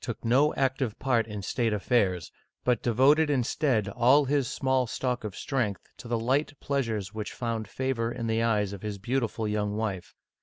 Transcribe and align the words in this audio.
took 0.03 0.25
no 0.25 0.51
active 0.55 0.97
part 0.97 1.27
in 1.27 1.43
state 1.43 1.71
affairs, 1.71 2.31
but 2.63 2.81
de 2.81 2.91
voted 2.91 3.29
instead 3.29 3.87
all 3.89 4.25
his 4.25 4.47
small 4.47 4.87
stock 4.87 5.23
of 5.23 5.35
strength 5.35 5.83
to 5.95 6.07
the 6.07 6.17
light 6.17 6.59
pleasures 6.59 7.13
which 7.13 7.31
found 7.31 7.67
favor 7.67 8.11
in 8.11 8.25
the 8.25 8.41
eyes 8.41 8.73
of 8.73 8.81
his 8.81 8.97
beautiful 8.97 9.47
young 9.47 9.75
wife. 9.75 10.15